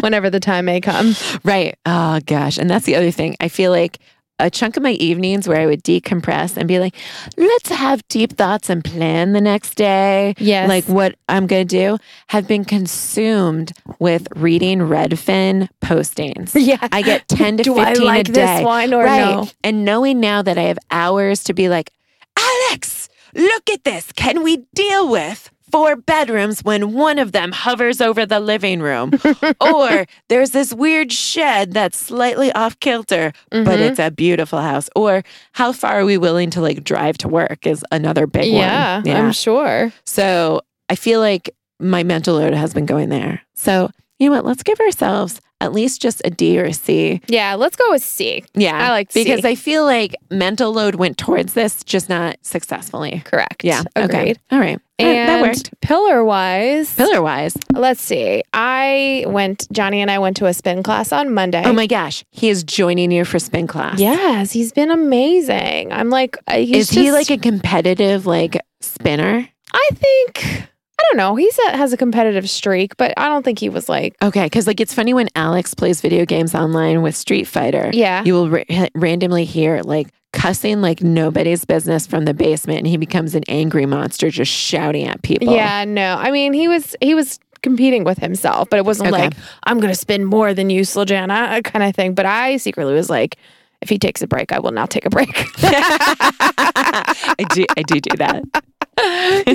[0.00, 1.14] whenever the time may come.
[1.44, 1.76] Right.
[1.86, 2.58] Oh, gosh.
[2.58, 3.36] And that's the other thing.
[3.40, 3.98] I feel like
[4.38, 6.94] a chunk of my evenings where I would decompress and be like,
[7.38, 10.34] let's have deep thoughts and plan the next day.
[10.36, 10.68] Yes.
[10.68, 11.96] Like what I'm going to do
[12.26, 16.52] have been consumed with reading Redfin postings.
[16.54, 16.86] yeah.
[16.92, 18.56] I get 10 to Do 15 I like a day.
[18.58, 19.20] this one or right.
[19.20, 19.48] no?
[19.64, 21.90] And knowing now that I have hours to be like,
[22.36, 24.12] Alex, look at this.
[24.12, 29.12] Can we deal with four bedrooms when one of them hovers over the living room?
[29.60, 33.90] or there's this weird shed that's slightly off kilter, but Mhm.
[33.90, 34.88] it's a beautiful house.
[34.94, 35.22] Or
[35.52, 39.06] how far are we willing to like drive to work is another big yeah, one.
[39.06, 39.92] Yeah, I'm sure.
[40.04, 43.42] So I feel like my mental load has been going there.
[43.54, 44.44] So, you know what?
[44.44, 47.20] Let's give ourselves at least just a D or a C.
[47.28, 48.44] Yeah, let's go with C.
[48.54, 48.76] Yeah.
[48.76, 53.22] I like because I feel like mental load went towards this, just not successfully.
[53.24, 53.64] Correct.
[53.64, 53.82] Yeah.
[53.94, 54.14] Agreed.
[54.14, 54.34] Okay.
[54.50, 54.78] All right.
[54.98, 55.78] And that worked.
[55.82, 57.54] pillar wise, Pillar wise.
[57.74, 58.42] let's see.
[58.54, 61.62] I went, Johnny and I went to a spin class on Monday.
[61.66, 62.24] Oh my gosh.
[62.30, 63.98] He is joining you for spin class.
[63.98, 65.92] Yes, he's been amazing.
[65.92, 69.46] I'm like, uh, he's Is he like a competitive like spinner?
[69.72, 70.66] I think
[70.98, 71.36] I don't know.
[71.36, 74.16] He has a competitive streak, but I don't think he was like.
[74.22, 74.44] Okay.
[74.46, 77.90] Because like it's funny when Alex plays video games online with Street Fighter.
[77.92, 78.24] Yeah.
[78.24, 82.96] You will ra- randomly hear like cussing like nobody's business from the basement and he
[82.96, 85.52] becomes an angry monster just shouting at people.
[85.54, 86.16] Yeah, no.
[86.18, 89.24] I mean, he was he was competing with himself, but it wasn't Okay.
[89.24, 89.32] like
[89.64, 92.14] I'm going to spend more than you, Sljana, kind of thing.
[92.14, 93.36] But I secretly was like,
[93.80, 95.28] if he takes a break, I will now take a break.
[95.62, 98.42] I do I do do that.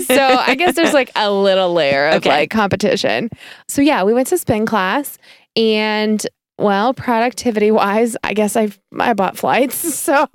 [0.05, 2.29] so I guess there's like a little layer of Okay.
[2.29, 3.29] like competition.
[3.67, 5.17] So yeah, we went to spin class
[5.55, 6.25] and
[6.57, 9.77] well, productivity wise, I guess I I bought flights.
[10.01, 10.27] So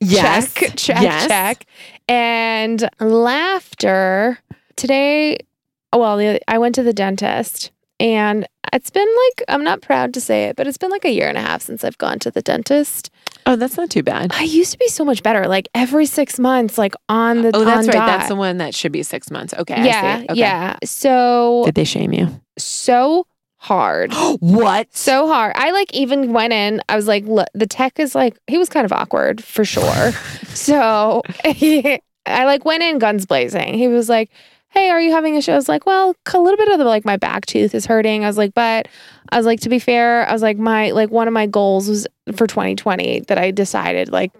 [0.00, 0.52] Yes.
[0.54, 1.26] check, check, Yes.
[1.26, 1.66] check.
[2.08, 4.38] And laughter
[4.76, 5.38] today.
[5.94, 10.44] Well, I went to the dentist and it's been like I'm not proud to say
[10.46, 12.42] it, but it's been like a year and a half since I've gone to the
[12.42, 13.10] dentist.
[13.46, 14.32] Oh, that's not too bad.
[14.34, 17.64] I used to be so much better, like every six months, like on the Oh,
[17.64, 17.92] that's right.
[17.92, 18.06] dot.
[18.06, 19.52] That's the one that should be six months.
[19.54, 19.74] Okay.
[19.74, 20.24] I yeah, see.
[20.30, 20.40] Okay.
[20.40, 20.76] yeah.
[20.84, 22.28] So Did they shame you?
[22.58, 23.26] so
[23.56, 24.12] hard.
[24.40, 24.94] what?
[24.96, 25.52] So hard.
[25.56, 26.80] I like even went in.
[26.88, 30.12] I was like, look, the tech is like, he was kind of awkward for sure.
[30.48, 33.74] so I like went in guns blazing.
[33.74, 34.30] He was like,
[34.70, 35.52] hey, are you having a show?
[35.52, 38.24] I was like, well, a little bit of the like my back tooth is hurting.
[38.24, 38.88] I was like, but
[39.30, 41.88] I was like, to be fair, I was like, my like one of my goals
[41.88, 44.32] was for 2020 that I decided like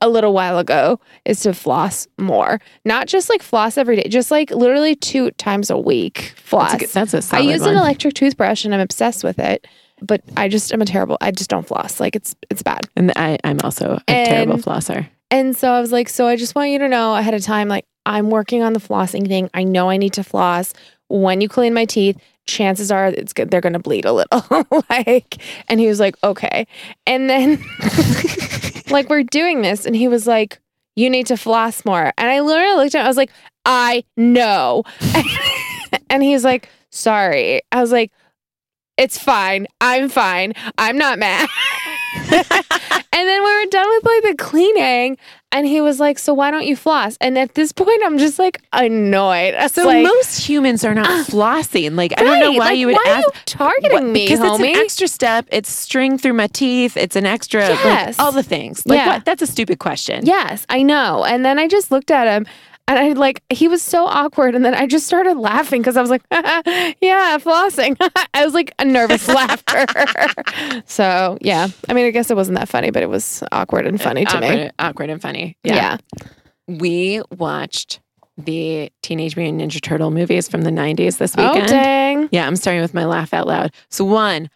[0.00, 2.60] a little while ago is to floss more.
[2.84, 6.72] Not just like floss every day, just like literally two times a week floss.
[6.72, 7.70] That's a, good- that's a I solid use one.
[7.70, 9.66] an electric toothbrush and I'm obsessed with it.
[10.02, 11.16] But I just am a terrible.
[11.20, 12.00] I just don't floss.
[12.00, 12.80] Like it's it's bad.
[12.96, 15.08] and I, I'm also a terrible flosser.
[15.30, 17.68] And so I was like, so I just want you to know ahead of time,
[17.68, 19.48] like I'm working on the flossing thing.
[19.54, 20.74] I know I need to floss.
[21.08, 23.50] When you clean my teeth, chances are it's good.
[23.50, 24.66] They're gonna bleed a little.
[24.90, 25.36] like,
[25.68, 26.66] and he was like, okay.
[27.06, 27.62] And then
[28.90, 30.60] like we're doing this, and he was like,
[30.96, 32.12] you need to floss more.
[32.16, 33.04] And I literally looked at him.
[33.04, 33.30] I was like,
[33.64, 34.84] I know.
[36.10, 37.62] and he's like, sorry.
[37.72, 38.12] I was like,
[38.96, 39.66] it's fine.
[39.80, 40.52] I'm fine.
[40.78, 41.48] I'm not mad.
[42.30, 45.16] and then we were done with like the cleaning,
[45.52, 48.38] and he was like, "So why don't you floss?" And at this point, I'm just
[48.38, 49.54] like annoyed.
[49.56, 51.96] It's So like, most humans are not flossing.
[51.96, 53.26] Like I don't know why like, you would why ask.
[53.26, 54.68] You targeting what- me, because homie?
[54.70, 55.46] it's an extra step.
[55.52, 56.96] It's string through my teeth.
[56.96, 58.18] It's an extra, like, Yes.
[58.18, 58.84] all the things.
[58.86, 59.08] Like Yeah.
[59.14, 59.24] what?
[59.24, 60.24] That's a stupid question.
[60.26, 61.24] yes, I know.
[61.24, 62.46] And then I just looked at him.
[62.86, 66.02] And I like he was so awkward, and then I just started laughing because I
[66.02, 67.96] was like, "Yeah, flossing."
[68.34, 69.86] I was like a nervous laughter.
[70.84, 73.98] so yeah, I mean, I guess it wasn't that funny, but it was awkward and
[73.98, 74.70] uh, funny to awkward, me.
[74.78, 75.56] awkward and funny.
[75.64, 75.96] Yeah.
[76.66, 78.00] We watched
[78.36, 81.70] the Teenage Mutant Ninja Turtle movies from the 90s this oh, weekend.
[81.70, 82.28] Oh dang!
[82.32, 83.72] Yeah, I'm starting with my laugh out loud.
[83.90, 84.50] So one,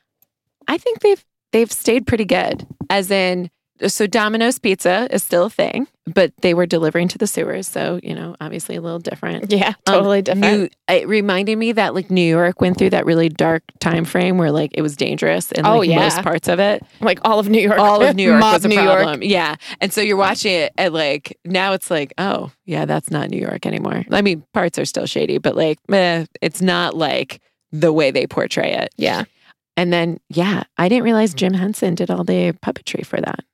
[0.66, 2.66] I think they've they've stayed pretty good.
[2.90, 3.50] As in,
[3.86, 8.00] so Domino's Pizza is still a thing, but they were delivering to the sewers, so
[8.02, 9.52] you know, obviously a little different.
[9.52, 10.58] Yeah, Um, totally different.
[10.88, 14.38] New, it reminded me that like New York went through that really dark time frame
[14.38, 15.96] where like it was dangerous in Oh, yeah.
[16.00, 16.82] most parts of it.
[17.00, 17.78] like all of New York.
[17.78, 19.18] All of New York Mob was a New York.
[19.22, 19.56] Yeah.
[19.80, 23.40] And so you're watching it and like now it's like, oh, yeah, that's not New
[23.40, 24.04] York anymore.
[24.10, 28.26] I mean, parts are still shady, but like, meh, it's not like the way they
[28.26, 28.88] portray it.
[28.96, 29.24] Yeah.
[29.76, 33.44] And then, yeah, I didn't realize Jim Henson did all the puppetry for that.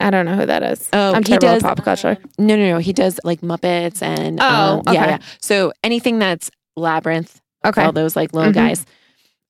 [0.00, 0.88] I don't know who that is.
[0.92, 2.16] Oh, I'm he does- at pop culture.
[2.38, 2.78] No, no, no.
[2.78, 4.44] He does like Muppets and Oh,
[4.86, 5.10] um, yeah, okay.
[5.10, 5.18] yeah.
[5.40, 7.82] So anything that's Labyrinth, Okay.
[7.82, 8.56] all those like little Mhm.
[8.56, 8.86] guys.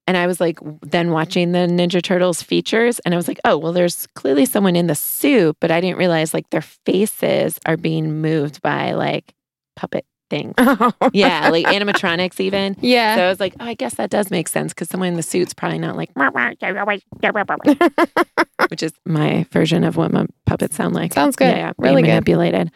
[0.06, 3.58] And I was like, then watching the Ninja Turtles features, and I was like, oh,
[3.58, 7.76] well, there's clearly someone in the suit, but I didn't realize like their faces are
[7.76, 9.34] being moved by like
[9.76, 10.54] puppet things.
[11.12, 12.76] Yeah, like animatronics even.
[12.80, 13.16] yeah.
[13.16, 15.22] So I was like, oh, I guess that does make sense because someone in the
[15.22, 16.10] suit's probably not like,
[18.68, 21.14] which is my version of what my puppets sound like.
[21.14, 21.46] Sounds good.
[21.46, 22.08] Yeah, yeah Really good.
[22.08, 22.70] manipulated.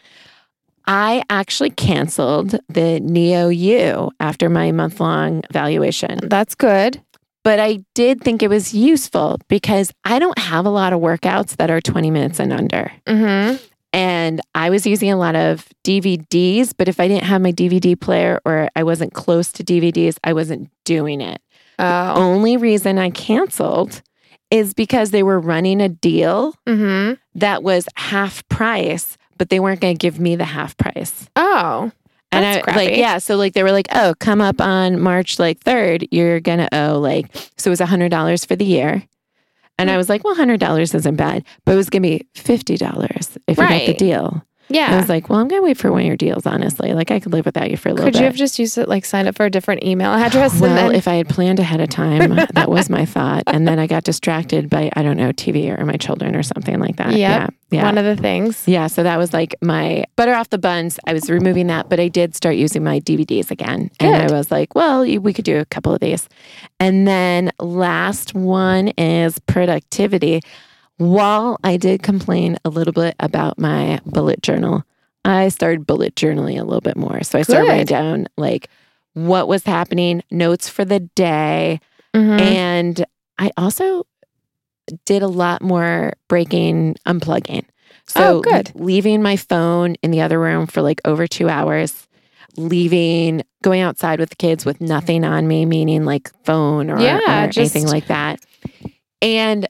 [0.85, 7.01] I actually canceled the NEOU after my month long evaluation, That's good.
[7.43, 11.55] but I did think it was useful because I don't have a lot of workouts
[11.57, 12.91] that are 20 minutes and under.
[13.07, 13.63] Mm-hmm.
[13.93, 17.99] And I was using a lot of DVDs, but if I didn't have my DVD
[17.99, 21.41] player or I wasn't close to DVDs, I wasn't doing it.
[21.77, 22.13] Oh.
[22.15, 24.01] Only reason I canceled
[24.49, 27.13] is because they were running a deal Mm-hmm.
[27.39, 31.29] that was half price, but they weren't going to give me the half price.
[31.35, 31.91] Oh.
[32.31, 33.19] And That's I like, yeah.
[33.19, 36.69] So like they were like, oh, come up on March like 3rd, you're going to
[36.75, 37.27] owe like,
[37.57, 39.03] so it was $100 for the year.
[39.77, 39.89] And.
[39.91, 43.57] I was like, well, $100 isn't bad, but it was going to be $50 if
[43.57, 44.41] you get the Right.
[44.69, 44.83] Deal.
[44.83, 46.93] I was like, well, I'm going to wait for one of your deals, honestly.
[46.93, 48.13] Like I could live without you for a little bit.
[48.13, 48.19] Could bit.
[48.21, 50.95] you have just used it like signed up for a different email address well, then
[50.95, 53.43] if I had planned ahead of time, that was my thought.
[53.47, 56.79] And then I got distracted by, I don't know, TV or my children or something
[56.79, 57.11] like that.
[57.11, 57.19] Yep.
[57.19, 57.47] Yeah.
[57.71, 57.85] Yeah.
[57.85, 58.67] one of the things?
[58.67, 58.85] yeah.
[58.85, 60.99] So that was like my butter off the buns.
[61.07, 63.89] I was removing that, but I did start using my DVDs again.
[63.99, 66.29] And I was like, well, we could do a couple of these.
[66.79, 70.41] And then last one is productivity.
[70.97, 74.83] While I did complain a little bit about my bullet journal,
[75.25, 77.23] I started bullet journaling a little bit more.
[77.23, 78.69] So I started writing down like
[79.13, 81.79] what was happening, notes for the day.
[82.15, 82.39] Mhm.
[82.41, 83.05] And
[83.39, 84.05] I also
[85.05, 87.63] did a lot more breaking, unplugging.
[88.05, 88.71] So Oh, good.
[88.75, 92.07] leaving my phone in the other room for like over two hours,
[92.57, 97.19] leaving, going outside with the kids with nothing on me, meaning like phone or, Yeah,
[97.45, 98.39] or anything like that.
[99.21, 99.67] And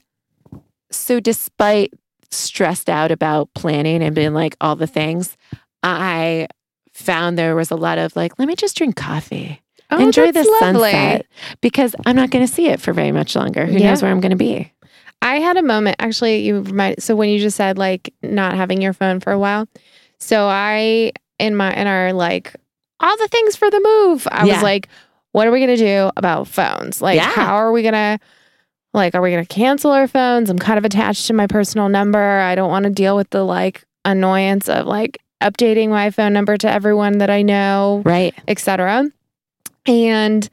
[0.94, 1.92] so despite
[2.30, 5.36] stressed out about planning and being like all the things,
[5.82, 6.48] I
[6.92, 10.44] found there was a lot of like, let me just drink coffee Oh, enjoy the
[10.60, 10.90] lovely.
[10.90, 11.26] sunset
[11.60, 13.66] because I'm not going to see it for very much longer.
[13.66, 13.90] Who Yeah.
[13.90, 14.72] knows where I'm going to be?
[15.22, 16.38] I had a moment actually.
[16.46, 19.68] You remind so when you just said like not having your phone for a while.
[20.18, 22.54] So I in my in our like
[23.00, 24.26] all the things for the move.
[24.30, 24.54] I Yeah.
[24.54, 24.88] was like,
[25.32, 27.00] what are we gonna do about phones?
[27.02, 27.30] Like, Yeah.
[27.30, 28.18] how are we gonna
[28.94, 30.48] like are we gonna cancel our phones?
[30.48, 32.38] I'm kind of attached to my personal number.
[32.38, 36.56] I don't want to deal with the like annoyance of like updating my phone number
[36.56, 38.34] to everyone that I know Right.
[38.48, 39.10] etc.
[39.86, 40.48] And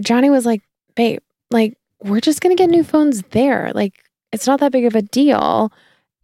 [0.00, 0.62] Johnny was like,
[0.96, 1.20] babe,
[1.52, 3.70] like, we're just going to get new phones there.
[3.74, 4.02] Like,
[4.32, 5.72] it's not that big of a deal.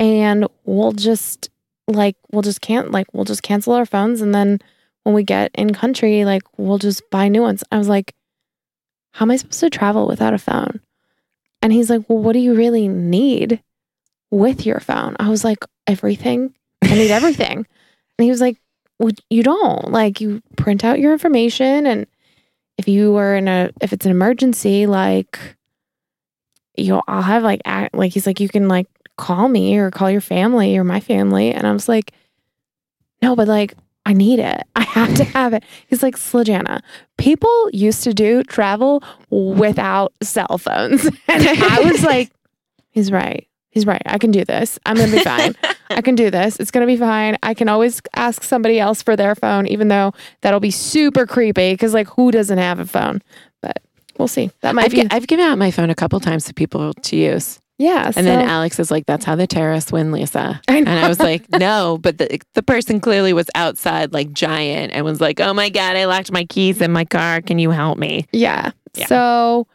[0.00, 1.50] And we'll just,
[1.86, 4.20] like, we'll just can't, like, we'll just cancel our phones.
[4.20, 4.58] And then
[5.04, 7.62] when we get in country, like, we'll just buy new ones.
[7.70, 8.14] I was like,
[9.12, 10.80] how am I supposed to travel without a phone?
[11.62, 13.62] And he's like, well, what do you really need
[14.30, 15.16] with your phone?
[15.18, 16.54] I was like, everything.
[16.82, 17.66] I need everything.
[18.20, 18.60] And he was like,
[18.98, 19.92] well, you don't.
[19.92, 22.04] Like, you print out your information and
[22.78, 25.56] if you were in a if it's an emergency like
[26.76, 30.10] you I'll have like act, like he's like you can like call me or call
[30.10, 32.12] your family or my family and I was like
[33.20, 33.74] no but like
[34.08, 34.62] I need it.
[34.74, 35.62] I have to have it.
[35.86, 36.80] He's like Slajana
[37.18, 41.04] people used to do travel without cell phones.
[41.28, 42.30] And I was like
[42.88, 43.46] he's right.
[43.68, 44.00] He's right.
[44.06, 44.78] I can do this.
[44.86, 45.54] I'm gonna be fine.
[45.90, 46.58] I can do this.
[46.58, 47.36] It's gonna be fine.
[47.42, 51.74] I can always ask somebody else for their phone even though that'll be super creepy
[51.74, 53.20] because like who doesn't have a phone?
[53.60, 53.82] But
[54.16, 54.50] we'll see.
[54.62, 56.94] That might I've, be gi- I've given out my phone a couple times to people
[56.94, 57.60] to use.
[57.78, 60.60] Yeah And then Alex is like, that's how the terrorists win, Lisa.
[60.68, 60.76] I.
[60.78, 65.04] And I was like, no, but the, the person clearly was outside like giant and
[65.04, 67.40] was like, oh my God, I locked my keys in my car.
[67.40, 68.26] Can you help me?
[68.32, 68.72] yeah.
[68.94, 69.06] Yeah.
[69.06, 69.66] so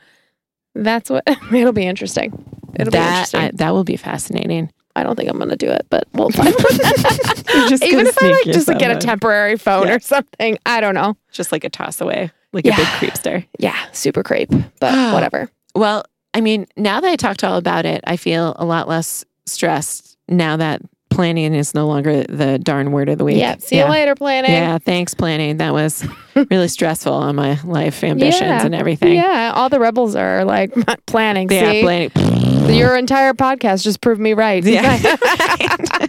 [0.75, 2.33] that's what it'll be interesting
[2.75, 4.71] it'll be that, interesting I, that will be fascinating.
[4.95, 6.53] I don't think I'm gonna do it but we'll find
[7.69, 9.95] just even if I like just like, get a temporary phone Yeah.
[9.95, 12.73] or something I don't know Just like a toss away, like Yeah.
[12.73, 13.45] a big creepster.
[13.59, 18.01] yeah super creep but whatever Well, I mean, now that I talked all about it,
[18.07, 23.07] I feel a lot less stressed now that planning is no longer the darn word
[23.07, 23.37] of the week.
[23.37, 25.57] yeah see you later planning Yeah, thanks, planning.
[25.57, 26.03] That was
[26.49, 28.65] really stressful on my life ambitions Yeah.
[28.65, 29.13] and everything.
[29.13, 30.73] Yeah, all the rebels are like
[31.05, 31.51] planning.
[31.51, 32.75] Yeah, see, planning.
[32.75, 34.63] your entire podcast just proved me right.
[34.63, 34.97] Yeah.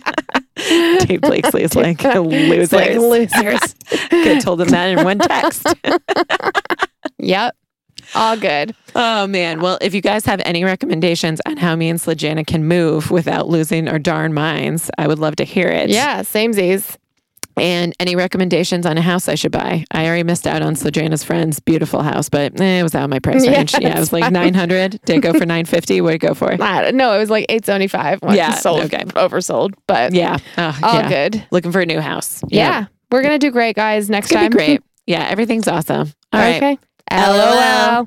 [1.01, 2.73] Dave Blakesley is like losers.
[2.73, 3.75] like losers.
[4.09, 5.67] Could have told him that in one text.
[7.19, 7.55] yep,
[8.15, 8.75] all good.
[8.95, 9.61] Oh man.
[9.61, 13.49] Well, if you guys have any recommendations on how me and Slajana can move without
[13.49, 15.91] losing our darn minds, I would love to hear it.
[15.91, 16.99] Yeah, same Z's.
[17.57, 19.85] And any recommendations on a house I should buy?
[19.93, 23.11] I already missed out on Slajana's friend's beautiful house, but eh, it was out of
[23.11, 23.75] my price Yeah, range.
[23.81, 25.01] Yeah, it was like 900.
[25.05, 26.01] Did it go for 950?
[26.01, 26.57] What did it go for?
[26.57, 27.13] No.
[27.15, 28.19] It was like eight seventy five.
[28.29, 29.05] Yeah, sold, okay.
[29.05, 30.39] oversold, but Yeah.
[30.59, 31.09] Oh, all yeah.
[31.09, 31.47] good.
[31.53, 32.43] Looking for a new house.
[32.49, 32.87] Yeah.
[33.13, 34.11] We're gonna do great, guys.
[34.11, 34.51] Next time.
[34.51, 34.83] great.
[35.07, 36.13] Yeah, everything's awesome.
[36.33, 36.57] All right.
[36.57, 36.71] okay.
[36.73, 36.79] LOL.
[37.11, 38.07] LOL.